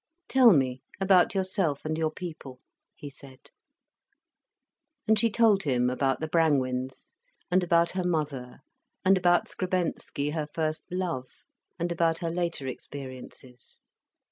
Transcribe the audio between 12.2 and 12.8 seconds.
later